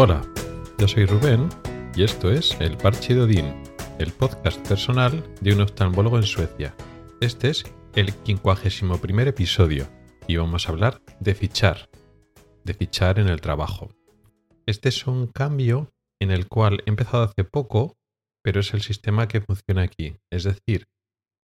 Hola, 0.00 0.22
yo 0.78 0.86
soy 0.86 1.06
Rubén 1.06 1.48
y 1.96 2.04
esto 2.04 2.30
es 2.30 2.56
El 2.60 2.76
Parche 2.76 3.16
de 3.16 3.22
Odín, 3.22 3.52
el 3.98 4.12
podcast 4.12 4.64
personal 4.68 5.28
de 5.40 5.52
un 5.52 5.62
oftalmólogo 5.62 6.18
en 6.18 6.22
Suecia. 6.22 6.72
Este 7.20 7.48
es 7.48 7.64
el 7.96 8.12
51 8.12 9.22
episodio 9.22 9.88
y 10.28 10.36
vamos 10.36 10.68
a 10.68 10.70
hablar 10.70 11.02
de 11.18 11.34
fichar, 11.34 11.90
de 12.64 12.74
fichar 12.74 13.18
en 13.18 13.26
el 13.26 13.40
trabajo. 13.40 13.88
Este 14.66 14.88
es 14.90 15.04
un 15.08 15.26
cambio 15.26 15.90
en 16.20 16.30
el 16.30 16.46
cual 16.46 16.80
he 16.86 16.90
empezado 16.90 17.24
hace 17.24 17.42
poco, 17.42 17.96
pero 18.40 18.60
es 18.60 18.74
el 18.74 18.82
sistema 18.82 19.26
que 19.26 19.40
funciona 19.40 19.82
aquí. 19.82 20.14
Es 20.30 20.44
decir, 20.44 20.86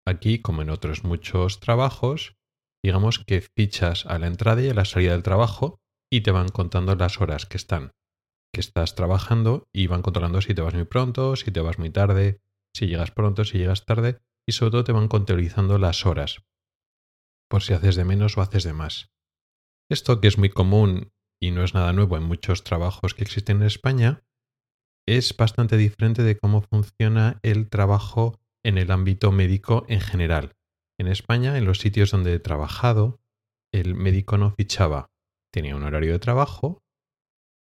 aquí, 0.07 0.41
como 0.41 0.63
en 0.63 0.71
otros 0.71 1.03
muchos 1.03 1.59
trabajos, 1.59 2.35
digamos 2.83 3.19
que 3.19 3.41
fichas 3.41 4.07
a 4.07 4.17
la 4.17 4.25
entrada 4.25 4.63
y 4.63 4.69
a 4.69 4.73
la 4.73 4.85
salida 4.85 5.11
del 5.11 5.21
trabajo 5.21 5.77
y 6.11 6.21
te 6.21 6.31
van 6.31 6.49
contando 6.49 6.95
las 6.95 7.21
horas 7.21 7.45
que 7.45 7.57
están 7.57 7.91
que 8.53 8.61
estás 8.61 8.95
trabajando 8.95 9.67
y 9.73 9.87
van 9.87 10.01
controlando 10.01 10.41
si 10.41 10.53
te 10.53 10.61
vas 10.61 10.73
muy 10.73 10.85
pronto, 10.85 11.35
si 11.35 11.51
te 11.51 11.61
vas 11.61 11.79
muy 11.79 11.89
tarde, 11.89 12.41
si 12.73 12.87
llegas 12.87 13.11
pronto, 13.11 13.45
si 13.45 13.57
llegas 13.57 13.85
tarde 13.85 14.19
y 14.47 14.53
sobre 14.53 14.71
todo 14.71 14.83
te 14.83 14.91
van 14.91 15.07
contabilizando 15.07 15.77
las 15.77 16.05
horas 16.05 16.43
por 17.49 17.63
si 17.63 17.73
haces 17.73 17.95
de 17.95 18.05
menos 18.05 18.37
o 18.37 18.41
haces 18.41 18.63
de 18.63 18.73
más. 18.73 19.11
Esto 19.89 20.21
que 20.21 20.27
es 20.27 20.37
muy 20.37 20.49
común 20.49 21.11
y 21.41 21.51
no 21.51 21.63
es 21.63 21.73
nada 21.73 21.93
nuevo 21.93 22.15
en 22.15 22.23
muchos 22.23 22.63
trabajos 22.63 23.13
que 23.13 23.23
existen 23.23 23.57
en 23.57 23.63
España, 23.63 24.23
es 25.07 25.35
bastante 25.35 25.77
diferente 25.77 26.21
de 26.21 26.37
cómo 26.37 26.61
funciona 26.61 27.39
el 27.41 27.69
trabajo 27.69 28.39
en 28.63 28.77
el 28.77 28.91
ámbito 28.91 29.31
médico 29.31 29.85
en 29.87 30.01
general. 30.01 30.55
En 30.99 31.07
España, 31.07 31.57
en 31.57 31.65
los 31.65 31.79
sitios 31.79 32.11
donde 32.11 32.33
he 32.33 32.39
trabajado, 32.39 33.19
el 33.73 33.95
médico 33.95 34.37
no 34.37 34.51
fichaba. 34.51 35.09
Tenía 35.51 35.75
un 35.75 35.83
horario 35.83 36.11
de 36.11 36.19
trabajo, 36.19 36.83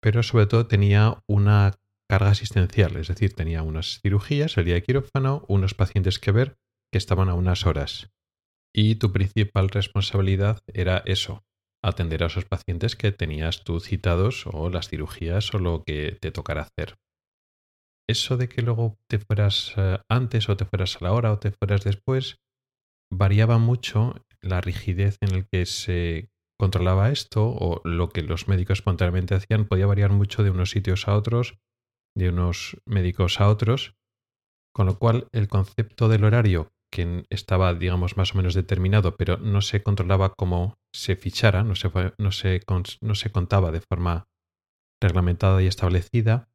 pero 0.00 0.22
sobre 0.22 0.46
todo 0.46 0.66
tenía 0.66 1.22
una 1.28 1.74
carga 2.10 2.30
asistencial, 2.30 2.96
es 2.96 3.08
decir, 3.08 3.34
tenía 3.34 3.62
unas 3.62 4.00
cirugías, 4.00 4.56
el 4.56 4.64
día 4.64 4.74
de 4.74 4.82
quirófano, 4.82 5.44
unos 5.48 5.74
pacientes 5.74 6.18
que 6.18 6.32
ver 6.32 6.56
que 6.92 6.98
estaban 6.98 7.28
a 7.28 7.34
unas 7.34 7.66
horas. 7.66 8.10
Y 8.74 8.96
tu 8.96 9.12
principal 9.12 9.68
responsabilidad 9.68 10.60
era 10.72 11.02
eso, 11.04 11.44
atender 11.82 12.22
a 12.22 12.26
esos 12.26 12.44
pacientes 12.44 12.96
que 12.96 13.12
tenías 13.12 13.64
tú 13.64 13.80
citados 13.80 14.46
o 14.46 14.70
las 14.70 14.88
cirugías 14.88 15.52
o 15.54 15.58
lo 15.58 15.82
que 15.84 16.16
te 16.20 16.30
tocara 16.30 16.62
hacer. 16.62 16.96
Eso 18.08 18.38
de 18.38 18.48
que 18.48 18.62
luego 18.62 18.96
te 19.06 19.18
fueras 19.18 19.74
eh, 19.76 19.98
antes 20.08 20.48
o 20.48 20.56
te 20.56 20.64
fueras 20.64 20.96
a 20.96 21.04
la 21.04 21.12
hora 21.12 21.32
o 21.32 21.38
te 21.38 21.50
fueras 21.50 21.84
después 21.84 22.38
variaba 23.10 23.58
mucho 23.58 24.14
la 24.40 24.60
rigidez 24.60 25.18
en 25.20 25.34
el 25.34 25.46
que 25.46 25.66
se 25.66 26.30
controlaba 26.58 27.10
esto 27.10 27.48
o 27.48 27.80
lo 27.84 28.08
que 28.08 28.22
los 28.22 28.48
médicos 28.48 28.78
espontáneamente 28.78 29.34
hacían 29.34 29.66
podía 29.66 29.86
variar 29.86 30.10
mucho 30.10 30.42
de 30.42 30.50
unos 30.50 30.70
sitios 30.70 31.08
a 31.08 31.16
otros, 31.16 31.58
de 32.16 32.30
unos 32.30 32.76
médicos 32.84 33.40
a 33.40 33.48
otros, 33.48 33.94
con 34.74 34.86
lo 34.86 34.98
cual 34.98 35.28
el 35.32 35.48
concepto 35.48 36.08
del 36.08 36.24
horario 36.24 36.72
que 36.90 37.24
estaba, 37.30 37.74
digamos, 37.74 38.16
más 38.16 38.34
o 38.34 38.38
menos 38.38 38.54
determinado, 38.54 39.16
pero 39.16 39.36
no 39.36 39.60
se 39.60 39.82
controlaba 39.82 40.32
cómo 40.36 40.78
se 40.92 41.16
fichara, 41.16 41.62
no 41.62 41.74
se, 41.74 41.90
no 42.18 42.32
se, 42.32 42.60
no 43.00 43.14
se 43.14 43.30
contaba 43.30 43.70
de 43.70 43.80
forma 43.80 44.26
reglamentada 45.00 45.62
y 45.62 45.66
establecida, 45.66 46.48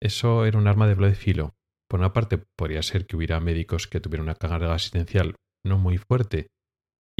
eso 0.00 0.44
era 0.44 0.58
un 0.58 0.68
arma 0.68 0.86
de 0.86 0.94
doble 0.94 1.14
filo. 1.14 1.54
Por 1.88 2.00
una 2.00 2.12
parte, 2.12 2.38
podría 2.56 2.82
ser 2.82 3.06
que 3.06 3.16
hubiera 3.16 3.40
médicos 3.40 3.88
que 3.88 4.00
tuvieran 4.00 4.24
una 4.26 4.36
carga 4.36 4.72
asistencial 4.72 5.36
no 5.64 5.76
muy 5.76 5.98
fuerte 5.98 6.50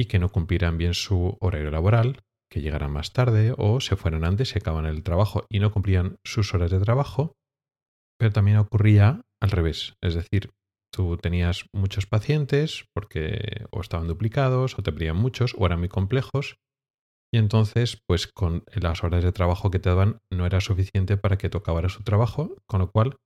y 0.01 0.05
que 0.05 0.17
no 0.17 0.29
cumplieran 0.29 0.79
bien 0.79 0.95
su 0.95 1.37
horario 1.39 1.69
laboral, 1.69 2.23
que 2.51 2.59
llegaran 2.59 2.91
más 2.91 3.13
tarde 3.13 3.53
o 3.55 3.79
se 3.81 3.95
fueran 3.95 4.25
antes, 4.25 4.49
se 4.49 4.57
acaban 4.57 4.87
el 4.87 5.03
trabajo 5.03 5.45
y 5.47 5.59
no 5.59 5.71
cumplían 5.71 6.17
sus 6.25 6.55
horas 6.55 6.71
de 6.71 6.79
trabajo, 6.79 7.33
pero 8.17 8.31
también 8.31 8.57
ocurría 8.57 9.21
al 9.39 9.51
revés, 9.51 9.93
es 10.01 10.15
decir, 10.15 10.49
tú 10.91 11.17
tenías 11.17 11.65
muchos 11.71 12.07
pacientes 12.07 12.85
porque 12.95 13.67
o 13.69 13.79
estaban 13.79 14.07
duplicados 14.07 14.79
o 14.79 14.81
te 14.81 14.91
pedían 14.91 15.17
muchos 15.17 15.53
o 15.55 15.67
eran 15.67 15.77
muy 15.77 15.89
complejos 15.89 16.57
y 17.31 17.37
entonces 17.37 18.01
pues 18.07 18.25
con 18.25 18.63
las 18.73 19.03
horas 19.03 19.23
de 19.23 19.31
trabajo 19.31 19.69
que 19.69 19.77
te 19.77 19.89
daban 19.89 20.17
no 20.33 20.47
era 20.47 20.61
suficiente 20.61 21.15
para 21.15 21.37
que 21.37 21.51
tú 21.51 21.61
su 21.89 22.03
trabajo, 22.03 22.55
con 22.65 22.79
lo 22.79 22.89
cual 22.89 23.17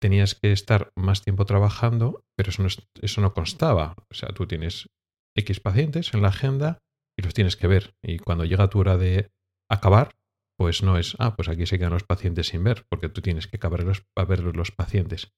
tenías 0.00 0.34
que 0.34 0.52
estar 0.52 0.90
más 0.96 1.20
tiempo 1.20 1.44
trabajando, 1.44 2.22
pero 2.34 2.48
eso 2.48 2.62
no, 2.62 2.68
eso 3.02 3.20
no 3.20 3.34
constaba. 3.34 3.94
O 4.10 4.14
sea, 4.14 4.30
tú 4.30 4.46
tienes 4.46 4.88
X 5.36 5.60
pacientes 5.60 6.12
en 6.14 6.22
la 6.22 6.28
agenda 6.28 6.78
y 7.18 7.22
los 7.22 7.34
tienes 7.34 7.56
que 7.56 7.66
ver. 7.66 7.94
Y 8.02 8.18
cuando 8.18 8.44
llega 8.44 8.70
tu 8.70 8.78
hora 8.80 8.96
de 8.96 9.30
acabar, 9.70 10.14
pues 10.58 10.82
no 10.82 10.98
es, 10.98 11.16
ah, 11.18 11.36
pues 11.36 11.48
aquí 11.48 11.66
se 11.66 11.78
quedan 11.78 11.92
los 11.92 12.04
pacientes 12.04 12.48
sin 12.48 12.64
ver, 12.64 12.84
porque 12.88 13.08
tú 13.08 13.20
tienes 13.20 13.46
que 13.46 13.56
acabar 13.56 13.84
los, 13.84 14.04
a 14.16 14.24
ver 14.24 14.40
los 14.40 14.72
pacientes. 14.72 15.32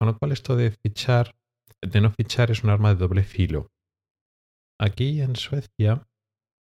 Con 0.00 0.08
lo 0.08 0.18
cual 0.18 0.32
esto 0.32 0.56
de 0.56 0.72
fichar, 0.72 1.36
de 1.80 2.00
no 2.00 2.10
fichar 2.10 2.50
es 2.50 2.64
un 2.64 2.70
arma 2.70 2.90
de 2.90 3.00
doble 3.00 3.22
filo. 3.22 3.70
Aquí 4.80 5.20
en 5.20 5.36
Suecia, 5.36 6.08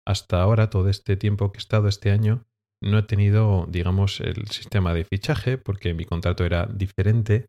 hasta 0.05 0.41
ahora, 0.41 0.69
todo 0.69 0.89
este 0.89 1.15
tiempo 1.15 1.51
que 1.51 1.57
he 1.57 1.61
estado 1.61 1.87
este 1.87 2.11
año, 2.11 2.45
no 2.83 2.97
he 2.97 3.03
tenido, 3.03 3.65
digamos, 3.69 4.19
el 4.19 4.47
sistema 4.47 4.93
de 4.93 5.05
fichaje, 5.05 5.57
porque 5.57 5.93
mi 5.93 6.03
contrato 6.03 6.43
era 6.43 6.65
diferente 6.65 7.47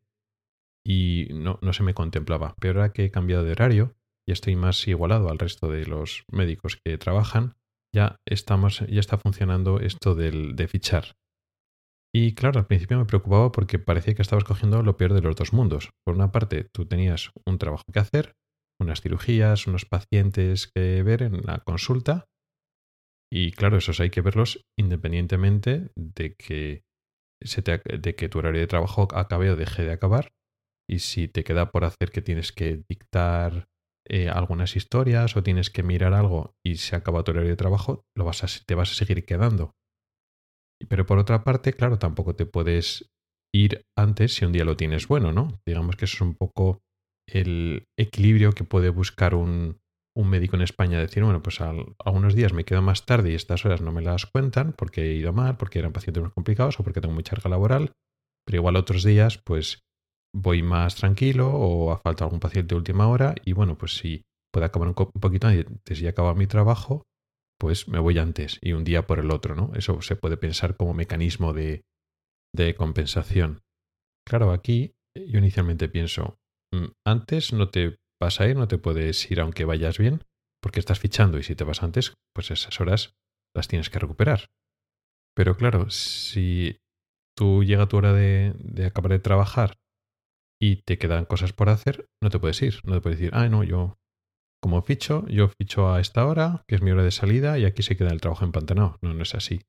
y 0.87 1.28
no, 1.32 1.59
no 1.62 1.72
se 1.72 1.82
me 1.82 1.94
contemplaba. 1.94 2.54
Pero 2.60 2.81
ahora 2.81 2.93
que 2.93 3.06
he 3.06 3.10
cambiado 3.10 3.43
de 3.43 3.53
horario, 3.53 3.97
y 4.27 4.33
estoy 4.33 4.56
más 4.56 4.87
igualado 4.87 5.31
al 5.31 5.38
resto 5.38 5.69
de 5.69 5.87
los 5.87 6.25
médicos 6.31 6.78
que 6.83 6.99
trabajan, 6.99 7.55
ya 7.94 8.16
estamos, 8.27 8.81
ya 8.81 9.00
está 9.00 9.19
funcionando 9.19 9.81
esto 9.81 10.15
del, 10.15 10.56
de 10.56 10.69
fichar. 10.69 11.16
Y 12.15 12.34
claro, 12.34 12.61
al 12.61 12.66
principio 12.66 12.99
me 12.99 13.06
preocupaba 13.06 13.53
porque 13.53 13.78
parecía 13.78 14.15
que 14.15 14.22
estabas 14.22 14.44
cogiendo 14.44 14.82
lo 14.82 14.97
peor 14.97 15.15
de 15.15 15.22
los 15.22 15.34
dos 15.34 15.53
mundos. 15.53 15.91
Por 16.05 16.15
una 16.15 16.31
parte, 16.31 16.65
tú 16.72 16.87
tenías 16.87 17.31
un 17.47 17.59
trabajo 17.59 17.84
que 17.91 18.00
hacer, 18.00 18.34
unas 18.81 19.00
cirugías, 19.00 19.66
unos 19.66 19.87
pacientes 19.87 20.71
que 20.75 21.03
ver 21.03 21.22
en 21.22 21.41
la 21.44 21.61
consulta. 21.61 22.27
Y 23.32 23.53
claro, 23.53 23.78
esos 23.78 24.00
hay 24.00 24.11
que 24.11 24.21
verlos 24.21 24.62
independientemente 24.78 25.91
de 25.97 26.34
que, 26.34 26.82
se 27.41 27.62
de 27.62 28.15
que 28.15 28.28
tu 28.28 28.38
horario 28.38 28.61
de 28.61 28.66
trabajo 28.66 29.09
acabe 29.15 29.50
o 29.50 29.56
deje 29.56 29.84
de 29.84 29.93
acabar. 29.93 30.32
Y 30.87 30.99
si 30.99 31.28
te 31.28 31.44
queda 31.44 31.71
por 31.71 31.84
hacer 31.84 32.11
que 32.11 32.21
tienes 32.21 32.53
que 32.53 32.82
dictar 32.91 33.69
eh, 34.08 34.28
algunas 34.28 34.76
historias 34.76 35.36
o 35.36 35.42
tienes 35.42 35.70
que 35.70 35.82
mirar 35.82 36.14
algo 36.14 36.54
y 36.64 36.76
se 36.76 36.96
acaba 36.96 37.22
tu 37.22 37.32
horario 37.32 37.50
de 37.50 37.56
trabajo, 37.56 38.04
lo 38.16 38.24
vas 38.24 38.44
a, 38.44 38.48
te 38.66 38.74
vas 38.74 38.90
a 38.90 38.94
seguir 38.94 39.24
quedando. 39.24 39.72
Pero 40.88 41.06
por 41.06 41.18
otra 41.18 41.44
parte, 41.44 41.72
claro, 41.72 41.98
tampoco 41.98 42.34
te 42.34 42.46
puedes 42.46 43.10
ir 43.54 43.84
antes 43.96 44.34
si 44.34 44.44
un 44.44 44.52
día 44.52 44.64
lo 44.64 44.76
tienes 44.76 45.06
bueno, 45.06 45.32
¿no? 45.32 45.60
Digamos 45.66 45.96
que 45.96 46.06
eso 46.06 46.16
es 46.16 46.20
un 46.22 46.34
poco 46.34 46.80
el 47.28 47.84
equilibrio 47.96 48.52
que 48.52 48.64
puede 48.64 48.90
buscar 48.90 49.34
un, 49.34 49.80
un 50.16 50.28
médico 50.28 50.56
en 50.56 50.62
España. 50.62 50.98
Decir, 50.98 51.22
bueno, 51.22 51.42
pues 51.42 51.60
algunos 51.60 52.34
días 52.34 52.52
me 52.52 52.64
quedo 52.64 52.82
más 52.82 53.06
tarde 53.06 53.32
y 53.32 53.34
estas 53.34 53.64
horas 53.64 53.80
no 53.80 53.92
me 53.92 54.02
las 54.02 54.26
cuentan 54.26 54.72
porque 54.72 55.02
he 55.02 55.14
ido 55.14 55.32
mal, 55.32 55.56
porque 55.56 55.78
eran 55.78 55.92
pacientes 55.92 56.22
muy 56.22 56.32
complicados 56.32 56.78
o 56.78 56.82
porque 56.82 57.00
tengo 57.00 57.14
mucha 57.14 57.36
carga 57.36 57.50
laboral. 57.50 57.92
Pero 58.44 58.56
igual 58.56 58.76
otros 58.76 59.04
días, 59.04 59.38
pues 59.38 59.84
voy 60.34 60.62
más 60.62 60.97
tranquilo 60.97 61.50
o 61.50 61.93
ha 61.93 61.98
faltado 61.98 62.26
algún 62.26 62.41
paciente 62.41 62.75
de 62.75 62.78
última 62.78 63.09
hora 63.09 63.34
y 63.44 63.53
bueno, 63.53 63.76
pues 63.76 63.97
si 63.97 64.22
puede 64.53 64.66
acabar 64.66 64.88
un, 64.88 64.94
poquito 64.94 65.47
antes 65.47 66.00
y 66.00 66.06
acabar 66.06 66.37
mi 66.37 66.47
trabajo, 66.47 67.04
pues 67.59 67.88
me 67.88 67.98
voy 67.98 68.19
antes 68.19 68.59
y 68.60 68.72
un 68.72 68.84
día 68.84 69.06
por 69.06 69.19
el 69.19 69.31
otro, 69.31 69.54
¿no? 69.54 69.70
Eso 69.75 70.00
se 70.03 70.16
puede 70.16 70.37
pensar 70.37 70.76
como 70.76 70.94
mecanismo 70.94 71.53
de, 71.53 71.82
de 72.54 72.75
compensación. 72.75 73.60
Claro, 74.26 74.53
aquí 74.53 74.94
yo 75.14 75.38
inicialmente 75.38 75.88
pienso, 75.88 76.38
mm, 76.73 76.87
antes 77.06 77.52
no 77.52 77.69
te 77.69 77.99
vas 78.20 78.40
a 78.40 78.49
ir, 78.49 78.56
no 78.56 78.69
te 78.69 78.79
puedes 78.79 79.31
ir 79.31 79.40
aunque 79.40 79.64
vayas 79.64 79.99
bien, 79.99 80.25
porque 80.62 80.81
estás 80.81 81.00
fichando 81.00 81.38
y 81.38 81.43
si 81.43 81.55
te 81.55 81.64
vas 81.64 81.82
antes, 81.82 82.14
pues 82.34 82.50
esas 82.50 82.81
horas 82.81 83.14
las 83.55 83.69
tienes 83.69 83.90
que 83.90 83.99
recuperar. 83.99 84.50
Pero 85.34 85.56
claro, 85.56 85.90
si 85.90 86.79
tú 87.37 87.64
llega 87.64 87.88
tu 87.88 87.96
hora 87.96 88.12
de, 88.12 88.55
de 88.58 88.87
acabar 88.87 89.12
de 89.12 89.19
trabajar 89.19 89.81
y 90.62 90.76
te 90.76 90.97
quedan 90.97 91.25
cosas 91.25 91.53
por 91.53 91.69
hacer, 91.70 92.06
no 92.23 92.31
te 92.31 92.38
puedes 92.38 92.62
ir. 92.62 92.81
No 92.85 92.94
te 92.94 93.00
puedes 93.00 93.19
decir, 93.19 93.35
ah, 93.35 93.49
no, 93.49 93.64
yo 93.64 93.99
como 94.62 94.81
ficho, 94.81 95.26
yo 95.26 95.49
ficho 95.49 95.93
a 95.93 96.00
esta 96.00 96.25
hora, 96.25 96.62
que 96.69 96.76
es 96.76 96.82
mi 96.82 96.93
hora 96.93 97.03
de 97.03 97.11
salida, 97.11 97.59
y 97.59 97.64
aquí 97.64 97.82
se 97.82 97.97
queda 97.97 98.11
el 98.11 98.20
trabajo 98.20 98.44
empantanado. 98.44 98.97
No, 99.03 99.12
no 99.12 99.25
es 99.25 99.35
así. 99.35 99.62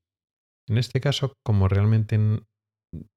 En 0.69 0.77
este 0.77 1.01
caso, 1.01 1.33
como 1.43 1.67
realmente 1.67 2.19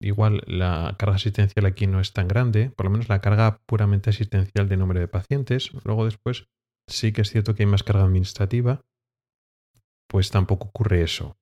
igual 0.01 0.43
la 0.47 0.97
carga 0.99 1.17
asistencial 1.17 1.67
aquí 1.67 1.87
no 1.87 2.01
es 2.01 2.15
tan 2.15 2.29
grande, 2.29 2.71
por 2.71 2.87
lo 2.87 2.93
menos 2.93 3.11
la 3.11 3.21
carga 3.21 3.61
puramente 3.69 4.09
asistencial 4.09 4.71
de 4.71 4.79
número 4.79 5.01
de 5.01 5.09
pacientes, 5.09 5.71
luego 5.85 6.07
después 6.07 6.47
sí 6.89 7.13
que 7.13 7.21
es 7.21 7.31
cierto 7.31 7.55
que 7.55 7.65
hay 7.65 7.69
más 7.69 7.83
carga 7.83 8.05
administrativa, 8.05 8.81
pues 10.09 10.31
tampoco 10.31 10.69
ocurre 10.69 11.03
eso. 11.03 11.37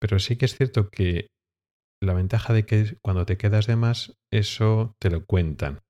Pero 0.00 0.20
sí 0.20 0.36
que 0.36 0.46
es 0.46 0.56
cierto 0.56 0.88
que 0.88 1.28
la 2.06 2.14
ventaja 2.14 2.52
de 2.52 2.64
que 2.64 2.98
cuando 3.02 3.26
te 3.26 3.36
quedas 3.36 3.66
de 3.66 3.76
más, 3.76 4.18
eso 4.32 4.94
te 4.98 5.10
lo 5.10 5.26
cuentan. 5.26 5.82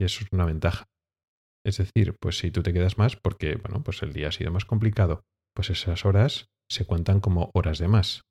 Y 0.00 0.04
eso 0.04 0.24
es 0.24 0.32
una 0.32 0.44
ventaja. 0.44 0.88
Es 1.64 1.78
decir, 1.78 2.16
pues 2.20 2.38
si 2.38 2.50
tú 2.50 2.62
te 2.62 2.72
quedas 2.72 2.98
más 2.98 3.16
porque, 3.16 3.56
bueno, 3.56 3.82
pues 3.82 4.02
el 4.02 4.12
día 4.12 4.28
ha 4.28 4.32
sido 4.32 4.50
más 4.50 4.64
complicado, 4.64 5.24
pues 5.54 5.70
esas 5.70 6.04
horas 6.04 6.50
se 6.70 6.84
cuentan 6.84 7.20
como 7.20 7.50
horas 7.54 7.78
de 7.78 7.88
más. 7.88 8.22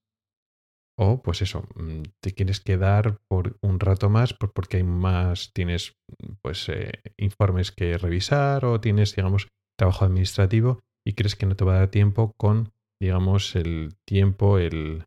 O 0.98 1.24
pues 1.24 1.42
eso, 1.42 1.68
mm, 1.76 2.04
te 2.22 2.34
quieres 2.34 2.60
quedar 2.60 3.20
por 3.28 3.58
un 3.62 3.80
rato 3.80 4.10
más 4.10 4.34
porque 4.34 4.78
hay 4.78 4.84
más, 4.84 5.52
tienes 5.54 5.96
pues 6.44 6.70
eh, 6.70 7.02
informes 7.18 7.72
que 7.72 7.98
revisar 7.98 8.66
o 8.66 8.80
tienes, 8.80 9.16
digamos, 9.16 9.48
trabajo 9.78 10.06
administrativo 10.06 10.80
y 11.06 11.14
crees 11.14 11.36
que 11.36 11.48
no 11.48 11.56
te 11.56 11.66
va 11.66 11.76
a 11.76 11.80
dar 11.80 11.88
tiempo 11.90 12.34
con, 12.38 12.74
digamos, 13.02 13.56
el 13.56 13.96
tiempo, 14.06 14.60
el, 14.60 15.06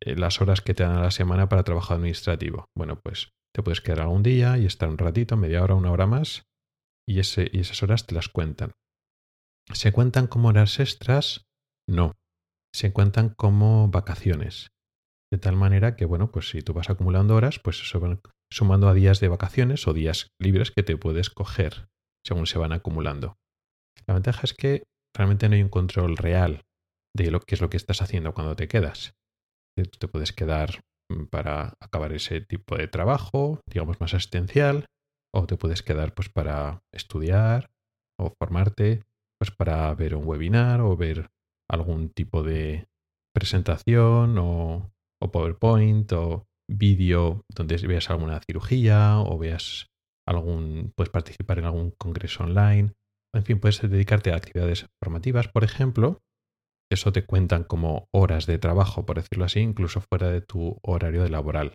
las 0.00 0.40
horas 0.40 0.60
que 0.60 0.74
te 0.74 0.82
dan 0.82 0.96
a 0.96 1.02
la 1.02 1.10
semana 1.10 1.48
para 1.48 1.64
trabajo 1.64 1.94
administrativo. 1.94 2.66
Bueno, 2.76 3.00
pues 3.00 3.30
te 3.54 3.62
puedes 3.62 3.80
quedar 3.80 4.00
algún 4.00 4.22
día 4.22 4.58
y 4.58 4.66
estar 4.66 4.88
un 4.88 4.98
ratito, 4.98 5.36
media 5.36 5.62
hora, 5.62 5.74
una 5.74 5.90
hora 5.90 6.06
más 6.06 6.42
y, 7.08 7.20
ese, 7.20 7.48
y 7.52 7.60
esas 7.60 7.82
horas 7.82 8.06
te 8.06 8.14
las 8.14 8.28
cuentan. 8.28 8.72
¿Se 9.72 9.92
cuentan 9.92 10.26
como 10.26 10.48
horas 10.48 10.78
extras? 10.78 11.46
No. 11.88 12.12
Se 12.74 12.92
cuentan 12.92 13.30
como 13.30 13.88
vacaciones. 13.88 14.68
De 15.32 15.38
tal 15.38 15.56
manera 15.56 15.96
que, 15.96 16.04
bueno, 16.04 16.30
pues 16.30 16.50
si 16.50 16.62
tú 16.62 16.72
vas 16.72 16.90
acumulando 16.90 17.34
horas, 17.34 17.58
pues 17.58 17.80
eso 17.80 17.98
van 17.98 18.20
sumando 18.52 18.88
a 18.88 18.94
días 18.94 19.18
de 19.20 19.28
vacaciones 19.28 19.88
o 19.88 19.92
días 19.92 20.28
libres 20.40 20.70
que 20.70 20.82
te 20.82 20.96
puedes 20.96 21.30
coger 21.30 21.88
según 22.24 22.46
se 22.46 22.58
van 22.58 22.72
acumulando. 22.72 23.38
La 24.06 24.14
ventaja 24.14 24.42
es 24.44 24.52
que 24.52 24.84
realmente 25.16 25.48
no 25.48 25.54
hay 25.54 25.62
un 25.62 25.68
control 25.68 26.16
real 26.16 26.62
de 27.14 27.30
lo 27.30 27.40
que 27.40 27.54
es 27.54 27.60
lo 27.60 27.70
que 27.70 27.76
estás 27.76 28.02
haciendo 28.02 28.34
cuando 28.34 28.56
te 28.56 28.68
quedas. 28.68 29.14
Te 29.76 30.08
puedes 30.08 30.32
quedar 30.32 30.80
mm, 31.10 31.24
para 31.26 31.74
acabar 31.80 32.12
ese 32.12 32.40
tipo 32.40 32.76
de 32.76 32.88
trabajo, 32.88 33.60
digamos 33.68 34.00
más 34.00 34.14
asistencial, 34.14 34.86
o 35.34 35.46
te 35.46 35.56
puedes 35.56 35.82
quedar 35.82 36.14
pues 36.14 36.28
para 36.28 36.82
estudiar 36.92 37.70
o 38.18 38.32
formarte, 38.40 39.04
pues 39.38 39.50
para 39.50 39.94
ver 39.94 40.14
un 40.14 40.26
webinar 40.26 40.80
o 40.80 40.96
ver 40.96 41.28
algún 41.70 42.08
tipo 42.10 42.42
de 42.42 42.86
presentación 43.34 44.36
o, 44.38 44.90
PowerPoint 45.32 46.12
o 46.12 46.46
vídeo 46.70 47.42
donde 47.52 47.76
veas 47.88 48.10
alguna 48.10 48.40
cirugía 48.46 49.18
o 49.18 49.36
veas 49.38 49.88
algún, 50.26 50.92
puedes 50.96 51.10
participar 51.10 51.58
en 51.58 51.64
algún 51.64 51.90
congreso 51.90 52.44
online. 52.44 52.92
En 53.34 53.42
fin, 53.42 53.58
puedes 53.58 53.80
dedicarte 53.82 54.32
a 54.32 54.36
actividades 54.36 54.86
formativas, 55.02 55.48
por 55.48 55.64
ejemplo. 55.64 56.20
Eso 56.90 57.12
te 57.12 57.24
cuentan 57.24 57.64
como 57.64 58.08
horas 58.14 58.46
de 58.46 58.58
trabajo, 58.58 59.06
por 59.06 59.16
decirlo 59.16 59.44
así, 59.44 59.60
incluso 59.60 60.00
fuera 60.00 60.30
de 60.30 60.40
tu 60.40 60.78
horario 60.82 61.22
de 61.22 61.30
laboral. 61.30 61.74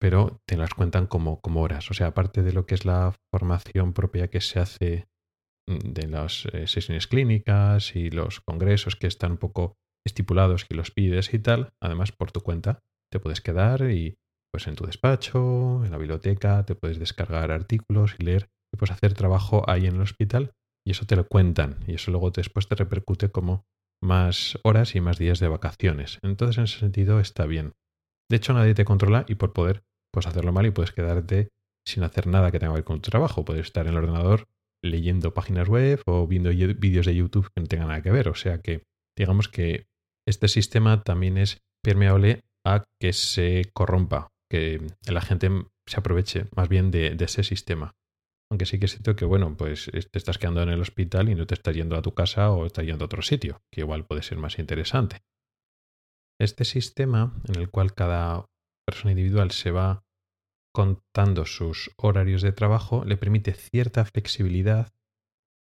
Pero 0.00 0.40
te 0.46 0.56
las 0.56 0.72
cuentan 0.72 1.06
como, 1.06 1.40
como 1.40 1.62
horas. 1.62 1.90
O 1.90 1.94
sea, 1.94 2.08
aparte 2.08 2.42
de 2.42 2.52
lo 2.52 2.64
que 2.64 2.74
es 2.74 2.84
la 2.84 3.14
formación 3.32 3.92
propia 3.92 4.28
que 4.28 4.40
se 4.40 4.60
hace 4.60 5.10
Mm, 5.70 5.92
de 5.92 6.08
las 6.08 6.46
eh, 6.46 6.66
sesiones 6.66 7.06
clínicas 7.06 7.94
y 7.94 8.10
los 8.10 8.40
congresos 8.40 8.96
que 8.96 9.06
están 9.06 9.32
un 9.32 9.38
poco 9.38 9.76
estipulados 10.06 10.66
y 10.68 10.74
los 10.74 10.90
pides 10.90 11.32
y 11.34 11.38
tal, 11.38 11.70
además 11.82 12.12
por 12.12 12.32
tu 12.32 12.40
cuenta 12.40 12.80
te 13.12 13.20
puedes 13.20 13.40
quedar 13.40 13.90
y 13.90 14.16
pues 14.52 14.66
en 14.66 14.74
tu 14.74 14.86
despacho, 14.86 15.84
en 15.84 15.90
la 15.90 15.98
biblioteca, 15.98 16.64
te 16.64 16.74
puedes 16.74 16.98
descargar 16.98 17.52
artículos 17.52 18.16
y 18.18 18.24
leer 18.24 18.48
y 18.74 18.78
puedes 18.78 18.94
hacer 18.94 19.14
trabajo 19.14 19.68
ahí 19.68 19.86
en 19.86 19.96
el 19.96 20.00
hospital 20.00 20.52
y 20.84 20.92
eso 20.92 21.06
te 21.06 21.16
lo 21.16 21.26
cuentan 21.26 21.78
y 21.86 21.94
eso 21.94 22.10
luego 22.10 22.30
después 22.30 22.66
te 22.66 22.74
repercute 22.74 23.30
como 23.30 23.64
más 24.02 24.58
horas 24.62 24.94
y 24.94 25.00
más 25.00 25.18
días 25.18 25.40
de 25.40 25.48
vacaciones. 25.48 26.18
Entonces 26.22 26.58
en 26.58 26.64
ese 26.64 26.78
sentido 26.78 27.20
está 27.20 27.46
bien. 27.46 27.72
De 28.30 28.36
hecho 28.36 28.52
nadie 28.52 28.74
te 28.74 28.84
controla 28.84 29.24
y 29.28 29.34
por 29.34 29.52
poder 29.52 29.82
pues 30.12 30.26
hacerlo 30.26 30.52
mal 30.52 30.66
y 30.66 30.70
puedes 30.70 30.92
quedarte 30.92 31.48
sin 31.86 32.02
hacer 32.02 32.26
nada 32.26 32.50
que 32.50 32.58
tenga 32.58 32.72
que 32.72 32.78
ver 32.78 32.84
con 32.84 33.00
tu 33.00 33.10
trabajo. 33.10 33.44
Puedes 33.44 33.66
estar 33.66 33.86
en 33.86 33.92
el 33.92 33.98
ordenador 33.98 34.48
leyendo 34.82 35.34
páginas 35.34 35.68
web 35.68 36.02
o 36.06 36.26
viendo 36.26 36.50
vídeos 36.50 37.06
de 37.06 37.14
YouTube 37.14 37.50
que 37.54 37.60
no 37.60 37.66
tengan 37.66 37.88
nada 37.88 38.02
que 38.02 38.10
ver. 38.10 38.28
O 38.28 38.34
sea 38.34 38.58
que 38.58 38.82
digamos 39.16 39.48
que 39.48 39.86
este 40.26 40.48
sistema 40.48 41.02
también 41.02 41.38
es 41.38 41.62
permeable 41.82 42.44
a 42.64 42.84
que 43.00 43.12
se 43.12 43.70
corrompa, 43.72 44.28
que 44.50 44.86
la 45.06 45.20
gente 45.20 45.50
se 45.86 45.98
aproveche 45.98 46.46
más 46.54 46.68
bien 46.68 46.90
de, 46.90 47.16
ese 47.18 47.42
sistema. 47.42 47.94
Aunque 48.50 48.66
sí 48.66 48.78
que 48.78 48.86
es 48.86 48.92
cierto 48.92 49.14
que, 49.14 49.24
bueno, 49.24 49.56
pues 49.56 49.90
te 49.92 50.18
estás 50.18 50.38
quedando 50.38 50.62
en 50.62 50.70
el 50.70 50.80
hospital 50.80 51.28
y 51.28 51.34
no 51.36 51.46
te 51.46 51.54
estás 51.54 51.74
yendo 51.74 51.96
a 51.96 52.02
tu 52.02 52.14
casa 52.14 52.50
o 52.50 52.66
estás 52.66 52.84
yendo 52.84 53.04
a 53.04 53.06
otro 53.06 53.22
sitio, 53.22 53.62
que 53.72 53.82
igual 53.82 54.06
puede 54.06 54.22
ser 54.22 54.38
más 54.38 54.58
interesante. 54.58 55.22
Este 56.40 56.64
sistema, 56.64 57.40
en 57.48 57.60
el 57.60 57.70
cual 57.70 57.94
cada 57.94 58.46
persona 58.86 59.12
individual 59.12 59.52
se 59.52 59.70
va 59.70 60.04
contando 60.74 61.46
sus 61.46 61.90
horarios 61.96 62.42
de 62.42 62.52
trabajo 62.52 63.04
le 63.04 63.16
permite 63.16 63.52
cierta 63.52 64.04
flexibilidad 64.04 64.92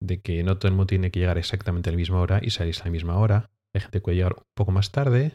de 0.00 0.20
que 0.20 0.42
no 0.42 0.58
todo 0.58 0.68
el 0.68 0.74
mundo 0.74 0.86
tiene 0.86 1.10
que 1.10 1.20
llegar 1.20 1.38
exactamente 1.38 1.90
a 1.90 1.92
la 1.92 1.98
misma 1.98 2.20
hora 2.20 2.40
y 2.42 2.50
salir 2.50 2.76
a 2.80 2.84
la 2.84 2.90
misma 2.90 3.18
hora. 3.18 3.50
Hay 3.74 3.80
gente 3.80 3.98
que 3.98 4.02
puede 4.02 4.16
llegar 4.16 4.34
un 4.34 4.44
poco 4.56 4.70
más 4.72 4.92
tarde 4.92 5.34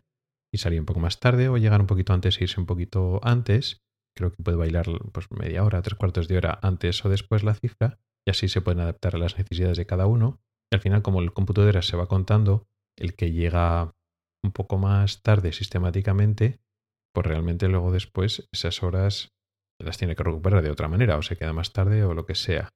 y 0.53 0.59
salir 0.59 0.79
un 0.79 0.85
poco 0.85 0.99
más 0.99 1.19
tarde 1.19 1.49
o 1.49 1.57
llegar 1.57 1.81
un 1.81 1.87
poquito 1.87 2.13
antes 2.13 2.39
e 2.39 2.43
irse 2.43 2.59
un 2.59 2.65
poquito 2.65 3.19
antes. 3.23 3.81
Creo 4.15 4.31
que 4.31 4.44
puede 4.44 4.57
bailar 4.57 4.86
pues, 5.12 5.31
media 5.31 5.63
hora, 5.63 5.81
tres 5.81 5.98
cuartos 5.98 6.27
de 6.27 6.38
hora 6.38 6.60
antes 6.62 7.04
o 7.06 7.10
después 7.10 7.44
la 7.44 7.56
cifra 7.56 8.00
y 8.25 8.31
así 8.31 8.48
se 8.48 8.62
pueden 8.62 8.81
adaptar 8.81 9.15
a 9.15 9.19
las 9.19 9.38
necesidades 9.38 9.77
de 9.77 9.86
cada 9.86 10.07
uno. 10.07 10.39
Y 10.71 10.75
al 10.75 10.81
final, 10.81 11.01
como 11.01 11.21
el 11.21 11.31
horas 11.36 11.88
se 11.88 11.98
va 11.98 12.07
contando, 12.07 12.68
el 12.98 13.15
que 13.15 13.31
llega 13.31 13.95
un 14.44 14.51
poco 14.51 14.77
más 14.77 15.21
tarde 15.21 15.51
sistemáticamente, 15.51 16.60
pues 17.13 17.25
realmente 17.27 17.68
luego 17.68 17.92
después 17.92 18.48
esas 18.51 18.83
horas 18.83 19.33
las 19.80 19.98
tiene 19.98 20.15
que 20.15 20.24
recuperar 20.24 20.63
de 20.63 20.71
otra 20.71 20.88
manera, 20.88 21.18
o 21.18 21.21
se 21.21 21.36
queda 21.36 21.54
más 21.54 21.74
tarde 21.74 22.04
o 22.04 22.13
lo 22.13 22.25
que 22.25 22.36
sea. 22.36 22.69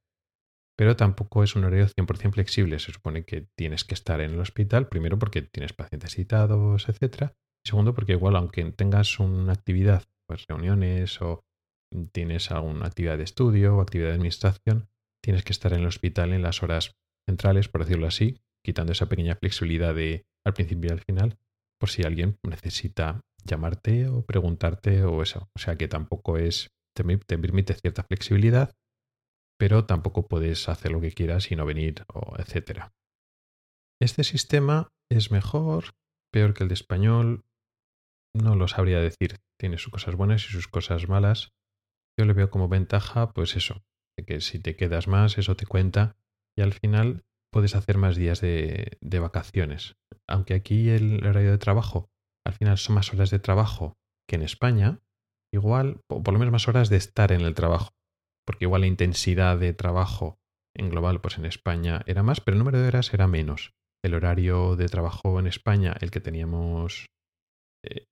Pero 0.77 0.95
tampoco 0.95 1.43
es 1.43 1.55
un 1.55 1.63
horario 1.63 1.87
100% 1.87 2.33
flexible. 2.33 2.77
Se 2.79 2.91
supone 2.91 3.25
que 3.25 3.47
tienes 3.55 3.83
que 3.83 3.95
estar 3.95 4.21
en 4.21 4.31
el 4.31 4.39
hospital, 4.39 4.87
primero 4.87 5.17
porque 5.17 5.41
tienes 5.41 5.73
pacientes 5.73 6.13
citados, 6.13 6.87
etc. 6.87 7.31
Segundo 7.65 7.93
porque 7.95 8.13
igual 8.13 8.35
aunque 8.35 8.63
tengas 8.71 9.19
una 9.19 9.53
actividad, 9.53 10.03
pues 10.27 10.45
reuniones 10.47 11.21
o 11.21 11.43
tienes 12.11 12.51
alguna 12.51 12.87
actividad 12.87 13.17
de 13.17 13.23
estudio 13.23 13.77
o 13.77 13.81
actividad 13.81 14.09
de 14.09 14.15
administración, 14.15 14.89
tienes 15.23 15.43
que 15.43 15.53
estar 15.53 15.73
en 15.73 15.79
el 15.79 15.87
hospital 15.87 16.33
en 16.33 16.41
las 16.41 16.61
horas 16.63 16.95
centrales, 17.27 17.69
por 17.69 17.83
decirlo 17.83 18.07
así, 18.07 18.41
quitando 18.63 18.91
esa 18.91 19.07
pequeña 19.07 19.35
flexibilidad 19.35 19.95
de 19.95 20.25
al 20.45 20.53
principio 20.53 20.89
y 20.89 20.93
al 20.93 21.01
final, 21.01 21.37
por 21.79 21.89
si 21.89 22.03
alguien 22.03 22.37
necesita 22.43 23.21
llamarte 23.43 24.07
o 24.07 24.25
preguntarte 24.25 25.03
o 25.03 25.21
eso. 25.21 25.49
O 25.55 25.59
sea 25.59 25.75
que 25.75 25.87
tampoco 25.87 26.37
es 26.37 26.71
te, 26.95 27.37
permite 27.37 27.73
cierta 27.73 28.03
flexibilidad, 28.03 28.75
pero 29.57 29.85
tampoco 29.85 30.27
puedes 30.27 30.67
hacer 30.69 30.91
lo 30.91 31.01
que 31.01 31.11
quieras 31.11 31.51
y 31.51 31.55
no 31.55 31.65
venir, 31.65 32.05
o 32.13 32.35
etcétera. 32.37 32.93
Este 34.01 34.23
sistema 34.23 34.93
es 35.09 35.31
mejor, 35.31 35.95
peor 36.31 36.53
que 36.53 36.63
el 36.63 36.69
de 36.69 36.75
español, 36.75 37.45
no 38.37 38.55
lo 38.55 38.67
sabría 38.67 38.99
decir. 38.99 39.39
Tiene 39.59 39.77
sus 39.77 39.91
cosas 39.91 40.15
buenas 40.15 40.45
y 40.45 40.51
sus 40.51 40.67
cosas 40.67 41.07
malas. 41.07 41.53
Yo 42.17 42.25
le 42.25 42.33
veo 42.33 42.49
como 42.49 42.67
ventaja, 42.67 43.33
pues 43.33 43.55
eso, 43.55 43.83
de 44.17 44.25
que 44.25 44.41
si 44.41 44.59
te 44.59 44.75
quedas 44.75 45.07
más, 45.07 45.37
eso 45.37 45.55
te 45.55 45.65
cuenta 45.65 46.17
y 46.57 46.61
al 46.61 46.73
final 46.73 47.23
puedes 47.51 47.75
hacer 47.75 47.97
más 47.97 48.15
días 48.15 48.41
de, 48.41 48.97
de 49.01 49.19
vacaciones. 49.19 49.97
Aunque 50.27 50.53
aquí 50.53 50.89
el 50.89 51.25
horario 51.25 51.51
de 51.51 51.57
trabajo, 51.57 52.09
al 52.45 52.53
final 52.53 52.77
son 52.77 52.95
más 52.95 53.13
horas 53.13 53.29
de 53.29 53.39
trabajo 53.39 53.97
que 54.27 54.35
en 54.35 54.41
España, 54.41 55.01
igual, 55.53 56.01
por 56.07 56.31
lo 56.31 56.39
menos 56.39 56.51
más 56.51 56.67
horas 56.67 56.89
de 56.89 56.97
estar 56.97 57.31
en 57.31 57.41
el 57.41 57.53
trabajo, 57.53 57.91
porque 58.45 58.65
igual 58.65 58.81
la 58.81 58.87
intensidad 58.87 59.57
de 59.57 59.73
trabajo 59.73 60.39
en 60.75 60.89
global, 60.89 61.21
pues 61.21 61.37
en 61.37 61.45
España 61.45 62.01
era 62.05 62.23
más, 62.23 62.41
pero 62.41 62.55
el 62.55 62.59
número 62.59 62.79
de 62.79 62.87
horas 62.87 63.13
era 63.13 63.27
menos. 63.27 63.73
El 64.03 64.13
horario 64.13 64.75
de 64.75 64.87
trabajo 64.87 65.39
en 65.39 65.47
España, 65.47 65.95
el 66.01 66.11
que 66.11 66.19
teníamos 66.19 67.07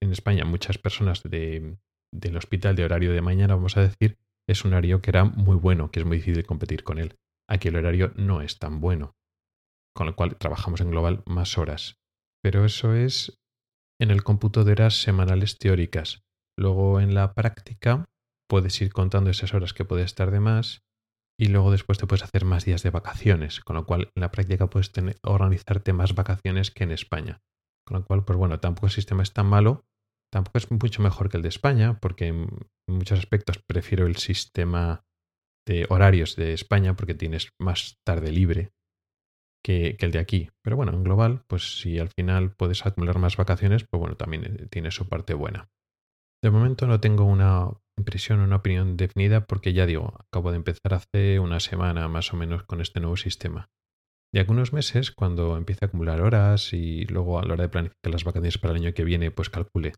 en 0.02 0.12
España 0.12 0.46
muchas 0.46 0.78
personas 0.78 1.24
de, 1.24 1.78
del 2.14 2.38
hospital 2.38 2.76
de 2.76 2.86
horario 2.86 3.14
de 3.14 3.22
mañana, 3.22 3.56
vamos 3.56 3.78
a 3.78 3.82
decir, 3.82 4.18
es 4.48 4.64
un 4.64 4.74
horario 4.74 5.02
que 5.02 5.12
era 5.12 5.26
muy 5.26 5.56
bueno, 5.56 5.92
que 5.92 6.00
es 6.00 6.06
muy 6.06 6.18
difícil 6.18 6.46
competir 6.46 6.84
con 6.84 7.00
él. 7.00 7.16
Aquí 7.50 7.68
el 7.68 7.76
horario 7.76 8.14
no 8.16 8.42
es 8.42 8.60
tan 8.60 8.80
bueno, 8.80 9.16
con 9.96 10.08
lo 10.08 10.16
cual 10.16 10.38
trabajamos 10.38 10.82
en 10.82 10.92
global 10.92 11.24
más 11.26 11.58
horas. 11.58 11.98
Pero 12.44 12.66
eso 12.66 12.94
es 12.94 13.38
en 14.00 14.12
el 14.12 14.24
cómputo 14.24 14.64
de 14.64 14.74
horas 14.74 15.02
semanales 15.02 15.58
teóricas. 15.58 16.24
Luego 16.58 17.00
en 17.00 17.14
la 17.14 17.34
práctica 17.34 18.06
puedes 18.48 18.80
ir 18.82 18.92
contando 18.94 19.30
esas 19.30 19.54
horas 19.54 19.74
que 19.74 19.86
puedes 19.86 20.06
estar 20.06 20.32
de 20.32 20.40
más 20.40 20.82
y 21.40 21.48
luego 21.48 21.72
después 21.72 21.98
te 21.98 22.08
puedes 22.08 22.24
hacer 22.24 22.46
más 22.46 22.66
días 22.66 22.84
de 22.84 22.92
vacaciones, 22.92 23.60
con 23.60 23.76
lo 23.76 23.86
cual 23.86 24.10
en 24.16 24.22
la 24.22 24.32
práctica 24.32 24.70
puedes 24.70 24.92
tener, 24.92 25.18
organizarte 25.24 25.92
más 25.92 26.16
vacaciones 26.16 26.72
que 26.72 26.84
en 26.84 26.92
España. 26.92 27.42
Con 27.86 28.00
lo 28.00 28.06
cual, 28.06 28.26
pues 28.26 28.38
bueno, 28.38 28.60
tampoco 28.60 28.88
el 28.88 28.92
sistema 28.92 29.24
es 29.24 29.34
tan 29.34 29.46
malo, 29.46 29.86
tampoco 30.32 30.58
es 30.58 30.70
mucho 30.72 31.02
mejor 31.02 31.30
que 31.30 31.38
el 31.38 31.44
de 31.44 31.50
España, 31.50 32.00
porque 32.00 32.28
en 32.28 32.48
muchos 32.88 33.20
aspectos 33.20 33.60
prefiero 33.60 34.08
el 34.08 34.16
sistema 34.18 35.06
de 35.68 35.86
horarios 35.90 36.36
de 36.36 36.54
España 36.54 36.96
porque 36.96 37.16
tienes 37.16 37.50
más 37.60 38.00
tarde 38.06 38.32
libre 38.32 38.72
que, 39.64 39.98
el 40.00 40.12
de 40.12 40.20
aquí. 40.20 40.52
Pero 40.64 40.76
bueno, 40.76 40.94
en 40.94 41.04
global, 41.04 41.44
pues 41.48 41.80
si 41.80 42.00
al 42.00 42.10
final 42.10 42.52
puedes 42.52 42.86
acumular 42.86 43.18
más 43.18 43.36
vacaciones, 43.38 43.86
pues 43.90 44.00
bueno, 44.00 44.16
también 44.16 44.46
eh, 44.46 44.68
tiene 44.70 44.92
su 44.92 45.10
parte 45.10 45.34
buena. 45.34 45.70
De 46.44 46.52
momento 46.52 46.86
no 46.86 47.00
tengo 47.00 47.24
una 47.24 47.72
impresión 47.98 48.40
una 48.40 48.58
opinión 48.58 48.98
definida 48.98 49.48
porque 49.48 49.74
ya 49.74 49.86
digo, 49.86 50.14
acabo 50.20 50.52
de 50.52 50.58
empezar 50.58 50.94
hace 50.94 51.40
una 51.40 51.60
semana 51.60 52.08
más 52.08 52.34
o 52.34 52.38
menos 52.38 52.64
con 52.64 52.82
este 52.82 53.00
nuevo 53.00 53.18
sistema. 53.18 53.72
De 54.36 54.42
algunos 54.42 54.74
meses, 54.74 55.12
cuando 55.12 55.56
empiece 55.56 55.86
a 55.86 55.88
acumular 55.88 56.20
horas 56.20 56.74
y 56.74 57.06
luego 57.06 57.40
a 57.40 57.46
la 57.46 57.54
hora 57.54 57.64
de 57.64 57.70
planificar 57.70 58.12
las 58.12 58.26
vacaciones 58.26 58.58
para 58.58 58.74
el 58.74 58.82
año 58.82 58.94
que 58.94 59.06
viene, 59.06 59.32
pues 59.32 59.50
calcule 59.50 59.94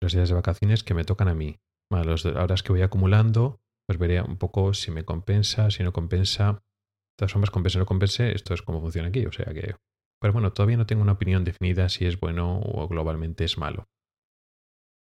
los 0.00 0.14
días 0.14 0.30
de 0.30 0.34
vacaciones 0.34 0.82
que 0.82 0.94
me 0.94 1.04
tocan 1.04 1.28
a 1.28 1.34
mí, 1.34 1.58
las 1.90 2.24
horas 2.24 2.62
que 2.62 2.72
voy 2.72 2.80
acumulando, 2.80 3.60
pues 3.86 3.98
veré 3.98 4.22
un 4.22 4.38
poco 4.38 4.72
si 4.72 4.90
me 4.90 5.04
compensa, 5.04 5.70
si 5.70 5.82
no 5.82 5.92
compensa. 5.92 6.52
De 6.54 7.18
todas 7.18 7.32
formas, 7.32 7.50
compense 7.50 7.76
o 7.76 7.80
no 7.80 7.84
compense, 7.84 8.34
esto 8.34 8.54
es 8.54 8.62
cómo 8.62 8.80
funciona 8.80 9.08
aquí, 9.08 9.26
o 9.26 9.32
sea 9.32 9.52
que... 9.52 9.76
Pero 10.18 10.32
bueno, 10.32 10.54
todavía 10.54 10.78
no 10.78 10.86
tengo 10.86 11.02
una 11.02 11.12
opinión 11.12 11.44
definida 11.44 11.90
si 11.90 12.06
es 12.06 12.18
bueno 12.18 12.60
o 12.60 12.88
globalmente 12.88 13.44
es 13.44 13.58
malo. 13.58 13.90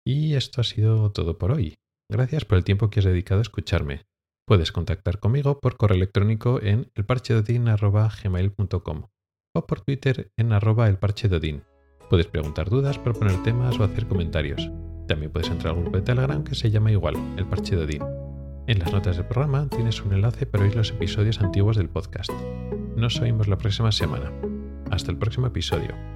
Y 0.05 0.33
esto 0.33 0.59
ha 0.59 0.65
sido 0.65 1.13
todo 1.13 1.37
por 1.37 1.53
hoy. 1.53 1.75
Gracias 2.11 2.43
por 2.43 2.57
el 2.57 2.65
tiempo 2.65 2.89
que 2.89 2.99
has 2.99 3.05
dedicado 3.05 3.39
a 3.39 3.43
escucharme. 3.43 4.01
Puedes 4.47 4.71
contactar 4.71 5.19
conmigo 5.19 5.59
por 5.59 5.75
correo 5.75 5.97
electrónico 5.97 6.61
en 6.61 6.91
elparchedodin.gmail.com 6.93 9.07
o 9.55 9.65
por 9.65 9.81
Twitter 9.81 10.31
en 10.37 10.53
arroba 10.53 10.87
elparchedodin. 10.87 11.63
Puedes 12.09 12.27
preguntar 12.27 12.69
dudas, 12.69 12.99
proponer 12.99 13.41
temas 13.41 13.79
o 13.79 13.83
hacer 13.83 14.07
comentarios. 14.07 14.69
También 15.07 15.31
puedes 15.31 15.49
entrar 15.49 15.73
al 15.73 15.81
grupo 15.81 15.97
de 15.97 16.03
Telegram 16.03 16.43
que 16.43 16.53
se 16.53 16.69
llama 16.69 16.91
igual, 16.91 17.15
El 17.37 17.47
Parche 17.47 17.75
de 17.75 17.99
En 18.67 18.79
las 18.79 18.91
notas 18.91 19.17
del 19.17 19.25
programa 19.25 19.67
tienes 19.69 20.03
un 20.03 20.13
enlace 20.13 20.45
para 20.45 20.63
oír 20.63 20.75
los 20.75 20.91
episodios 20.91 21.41
antiguos 21.41 21.77
del 21.77 21.89
podcast. 21.89 22.31
Nos 22.95 23.19
oímos 23.21 23.47
la 23.47 23.57
próxima 23.57 23.91
semana. 23.91 24.31
Hasta 24.91 25.09
el 25.11 25.17
próximo 25.17 25.47
episodio. 25.47 26.14